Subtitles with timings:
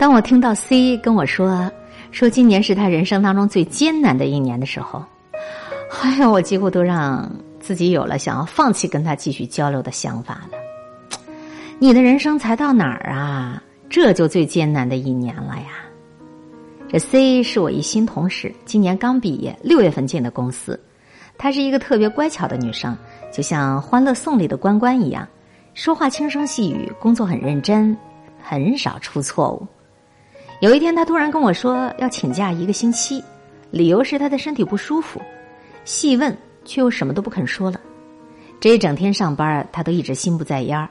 [0.00, 1.70] 当我听到 C 跟我说
[2.10, 5.04] 说今年是他人生当中最艰难的一年的时候，
[6.00, 7.30] 哎呀，我几乎都让
[7.60, 11.28] 自己有了想要放弃跟他继续交流的想法了。
[11.78, 13.62] 你的人生才到哪儿啊？
[13.90, 15.84] 这就最艰难的一年了呀！
[16.88, 20.80] 这 C 是我一新同事，今年刚毕业，六月份进的公司。
[21.36, 22.96] 她是一个特别乖巧的女生，
[23.30, 25.28] 就像《欢乐颂》里的关关一样，
[25.74, 27.94] 说话轻声细语，工作很认真，
[28.42, 29.66] 很少出错误。
[30.60, 33.24] 有一天，他突然跟我说要请假一个星期，
[33.70, 35.20] 理由是她的身体不舒服。
[35.86, 36.36] 细问
[36.66, 37.80] 却又什么都不肯说了。
[38.60, 40.86] 这一整天上班，她都一直心不在焉儿，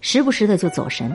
[0.00, 1.14] 时不时的就走神。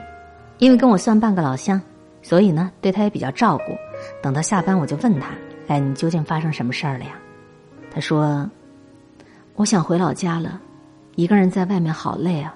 [0.58, 1.80] 因为跟我算半个老乡，
[2.22, 3.76] 所以呢，对她也比较照顾。
[4.22, 5.30] 等到下班，我就问她
[5.66, 7.10] ：“哎，你究竟发生什么事儿了呀？”
[7.90, 8.48] 她说。
[9.56, 10.60] 我想回老家了，
[11.16, 12.54] 一个人在外面好累啊。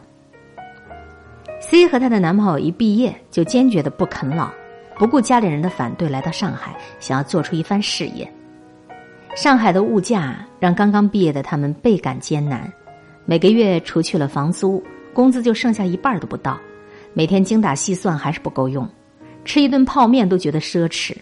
[1.61, 4.49] C 和她的男朋友一毕业就坚决的不啃老，
[4.99, 8.31] 不顾家里人的反对，来到上海，想要做出一番事业。
[9.35, 12.71] 上海的物价让刚刚毕业的他们倍感艰难，
[13.25, 14.83] 每个月除去了房租，
[15.15, 16.59] 工资就剩下一半都不到，
[17.15, 18.89] 每天精打细算还是不够用，
[19.45, 21.17] 吃一顿泡面都觉得奢侈，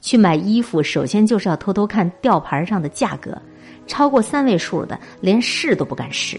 [0.00, 3.36] 去买衣服首先就是要偷偷看吊牌上的价格。
[3.86, 6.38] 超过三位数的，连试都不敢试。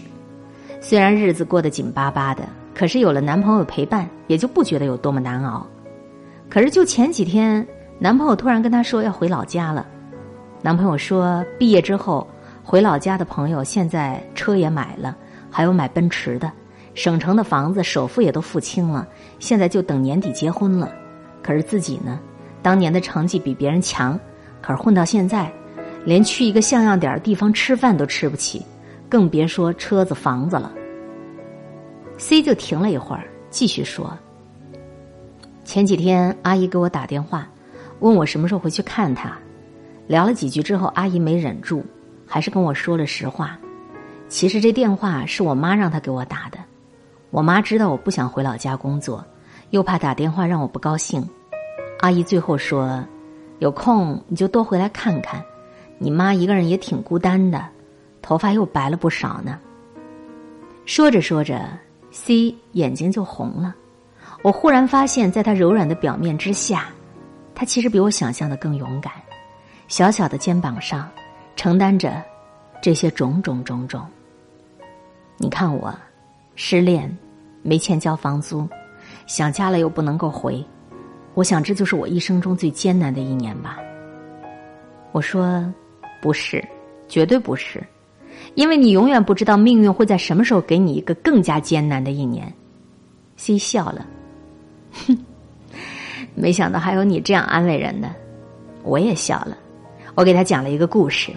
[0.80, 5.66] 虽然日子过得紧巴巴的，可是有了男朋友陪伴，也就不觉得有多么难熬。
[6.50, 7.66] 可是就前几天，
[7.98, 9.86] 男朋友突然跟她说要回老家了。
[10.60, 12.26] 男朋友说，毕业之后
[12.62, 15.16] 回老家的朋友现在车也买了，
[15.48, 16.50] 还有买奔驰的，
[16.94, 19.06] 省城的房子首付也都付清了，
[19.38, 20.92] 现在就等年底结婚了。
[21.40, 22.20] 可是自己呢，
[22.60, 24.18] 当年的成绩比别人强，
[24.60, 25.50] 可是混到现在。
[26.02, 28.64] 连去一个像样点儿地方吃饭都吃不起，
[29.06, 30.72] 更别说车子房子了。
[32.16, 34.10] C 就停了一会儿，继续说
[35.70, 37.46] ：“前几天阿姨给我打电话，
[38.00, 39.38] 问我什么时候回去看她。
[40.08, 41.86] 聊了几句之后，阿姨没忍住，
[42.26, 43.56] 还是跟我说了实话。
[44.28, 46.58] 其实这电话是我妈让她给我打的。
[47.30, 49.24] 我妈知道我不想回老家工作，
[49.70, 51.24] 又怕打电话让我不高兴。
[52.00, 53.00] 阿姨最后说：
[53.60, 55.40] 有空你就多回来看看。”
[55.98, 57.64] 你妈一个人也挺孤单的，
[58.20, 59.56] 头发又白了不少呢。
[60.84, 61.78] 说着说着
[62.10, 63.76] ，C 眼睛就红了。
[64.42, 66.88] 我忽然发现，在他柔软的表面之下，
[67.54, 69.12] 他其实比我想象的更勇敢。
[69.88, 71.10] 小小的肩膀上，
[71.56, 72.22] 承担着
[72.80, 74.06] 这些种种种种。
[75.36, 75.94] 你看我，
[76.54, 77.14] 失恋，
[77.62, 78.68] 没钱交房租，
[79.26, 80.64] 想家了又不能够回。
[81.34, 83.78] 我想这就是我一生中最艰难的一年吧。
[85.12, 85.64] 我说。
[86.22, 86.62] 不是，
[87.08, 87.82] 绝对不是，
[88.56, 92.52] 因为你永远不知道命运会在什么时候给你一个更加艰难的一年。
[93.38, 94.06] C 笑了，
[94.92, 95.18] 哼，
[96.34, 98.08] 没想到还有你这样安慰人的。
[98.82, 99.56] 我也笑了，
[100.14, 101.32] 我给他讲了一个故事。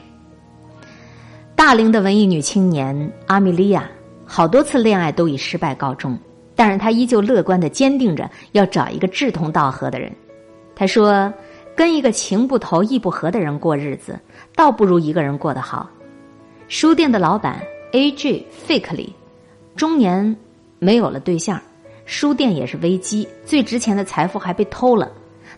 [1.56, 3.90] 大龄的文艺女青年阿米莉亚，
[4.26, 6.18] 好多次恋爱都以失败告终，
[6.56, 10.12] 但是她依旧乐观的坚定着要找一个志同道合的人。
[10.76, 11.34] 她说。
[11.76, 14.20] 跟一个情不投意不合的人过日子，
[14.56, 15.90] 倒不如一个人过得好。
[16.68, 17.60] 书店的老板
[17.94, 18.46] A.J.
[18.68, 19.10] Fakely，
[19.76, 20.38] 中年
[20.78, 21.60] 没有了对象，
[22.06, 25.12] 书店也是危机，最值钱的财富还被偷了，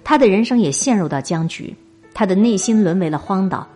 [0.03, 1.75] 他的人生也陷入到僵局，
[2.13, 3.67] 他的内心沦为了荒岛，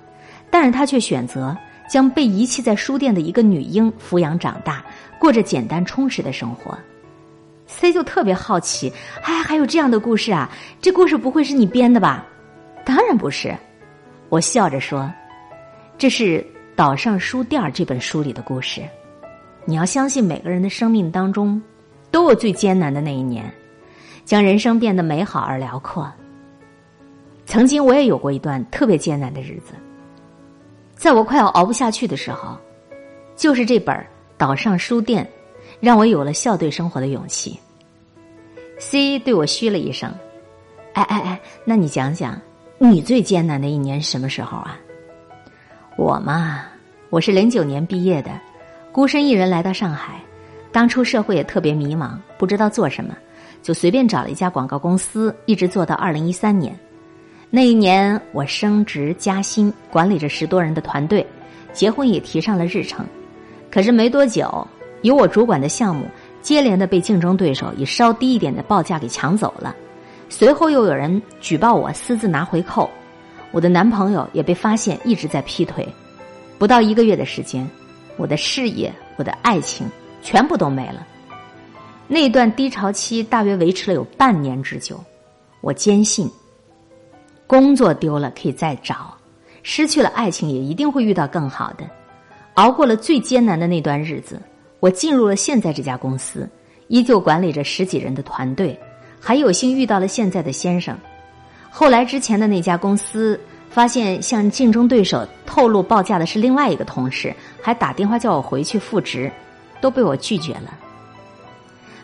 [0.52, 1.58] 但是他却选择
[1.90, 4.84] 将被遗弃在书店的一个女婴抚养长大，
[5.19, 6.78] 过着简单充实的生活。
[7.66, 8.91] C 就特别好奇，
[9.24, 10.50] 哎，还有这样的故事啊？
[10.81, 12.25] 这故事不会是你编的吧？
[12.85, 13.56] 当然不是，
[14.29, 15.12] 我笑着说
[15.96, 16.41] ：“这是
[16.75, 18.81] 《岛上书店》这本书里的故事。
[19.66, 21.62] 你要相信，每个人的生命当中
[22.12, 23.52] 都有最艰难的那一年，
[24.25, 26.12] 将人生变得美好而辽阔。
[27.46, 29.74] 曾经我也有过一段特别艰难的日子，
[30.96, 32.58] 在我快要熬不下去的时候，
[33.36, 33.96] 就是这本
[34.38, 35.24] 《岛上书店》。”
[35.80, 37.58] 让我有了笑对生活的勇气。
[38.80, 40.14] C 对我嘘了一声
[40.91, 42.38] ：“哎哎哎，那你讲讲，
[42.78, 44.78] 你最艰难的一年什么时候啊？”
[45.96, 46.66] 我嘛，
[47.09, 48.32] 我是零九年毕业的，
[48.91, 50.20] 孤身一人来到上海，
[50.71, 53.16] 当初社会也特别迷茫，不知道做什么，
[53.61, 56.77] 就随便找了一家广告公司，一直做到二零一三年。
[57.49, 61.25] 那一年我升职加薪，管理着十多人的团队，
[61.73, 63.05] 结婚也提上了日程。
[63.71, 64.67] 可是没多久。
[65.03, 66.05] 由我主管的项目
[66.41, 69.73] 接连的被竞争对手以稍低一点的报价给抢走了，
[70.27, 72.89] 随后又有人举报我私自拿回扣，
[73.51, 75.87] 我的男朋友也被发现一直在劈腿，
[76.57, 77.66] 不到一个月的时间，
[78.17, 79.87] 我的事业、我的爱情
[80.21, 81.05] 全部都没了。
[82.07, 84.99] 那段低潮期大约维持了有半年之久，
[85.61, 86.29] 我坚信，
[87.45, 89.16] 工作丢了可以再找，
[89.61, 91.83] 失去了爱情也一定会遇到更好的。
[92.55, 94.41] 熬过了最艰难的那段日子，
[94.79, 96.49] 我进入了现在这家公司，
[96.87, 98.77] 依旧管理着十几人的团队，
[99.19, 100.97] 还有幸遇到了现在的先生。
[101.69, 103.39] 后来之前的那家公司，
[103.69, 109.31] 发现向竞争对手透露报价的是另外一个同事，还打电话叫我回去复职，
[109.81, 110.78] 都被我拒绝了。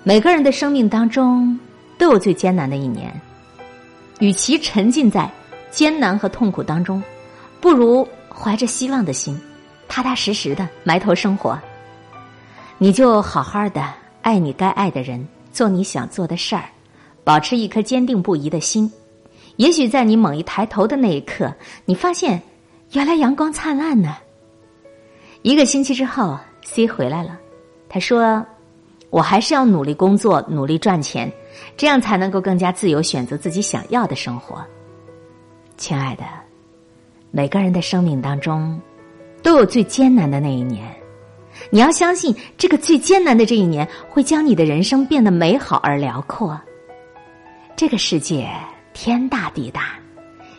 [0.03, 1.59] 每个人的生命当中
[1.97, 3.13] 都有最艰难的一年。
[4.19, 5.29] 与其沉浸在
[5.71, 7.03] 艰难和痛苦当中，
[7.59, 9.37] 不如怀着希望的心，
[9.89, 11.59] 踏踏实实的埋头生活。
[12.77, 16.63] 你就好好的爱你该爱的人，做你想做的事儿，
[17.23, 18.89] 保持一颗坚定不移的心。
[19.57, 21.53] 也许在你猛一抬头的那一刻，
[21.85, 22.41] 你发现
[22.91, 24.15] 原来阳光灿烂呢。
[25.41, 27.37] 一个星期之后，C 回来了，
[27.95, 28.45] 他说
[29.09, 31.31] ：“我还是要努力工作，努力赚钱。”
[31.77, 34.61] 这样才能够更加自由选择自己想要的生活。
[35.77, 36.25] 亲爱的，
[37.31, 38.77] 每个人的生命当中
[39.41, 40.93] 都有最艰难的那一年，
[41.69, 46.59] 你要相信这个最艰难的这一年会将你的人生变得美好而辽阔。
[47.77, 48.45] 这个世界
[48.93, 49.97] 天大地大，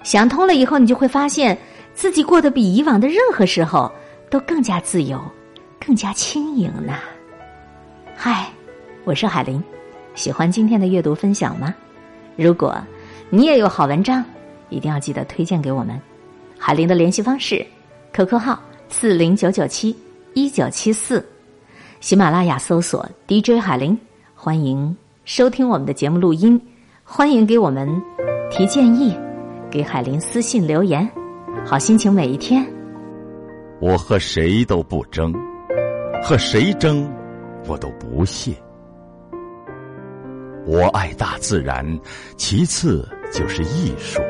[0.03, 1.59] 想通了以后，你就会发现
[1.93, 3.93] 自己过得比以往的任何时候
[4.31, 5.21] 都更加自由，
[5.79, 6.95] 更加轻盈呢。
[8.19, 8.51] 嗨，
[9.05, 9.63] 我是海林。
[10.15, 11.73] 喜欢今天的阅读分享吗？
[12.35, 12.75] 如果
[13.29, 14.25] 你也有好文章，
[14.71, 16.01] 一定要记得推荐给我们。
[16.59, 17.65] 海林的联系方式
[18.15, 18.59] ：QQ 号
[18.89, 19.95] 四零九九七
[20.33, 21.25] 一九七四，
[22.01, 23.97] 喜马拉雅搜索 DJ 海林，
[24.35, 24.97] 欢迎
[25.27, 26.59] 收听我们的节目录音，
[27.05, 27.87] 欢迎给我们
[28.51, 29.15] 提建议，
[29.71, 31.07] 给海林私信留言。
[31.67, 32.67] 好心情每一天。
[33.79, 35.35] 我和谁都不争，
[36.25, 37.07] 和谁争，
[37.67, 38.53] 我都不屑。
[40.65, 41.87] 我爱大自然，
[42.37, 44.21] 其次就是艺术。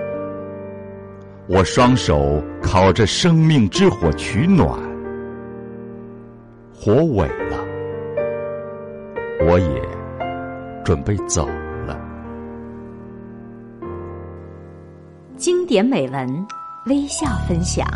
[1.49, 4.69] 我双手烤着生命之火取暖，
[6.75, 7.65] 火萎了，
[9.47, 9.83] 我也
[10.85, 11.47] 准备走
[11.87, 11.99] 了。
[15.37, 16.47] 经典美文，
[16.87, 17.87] 微笑分享。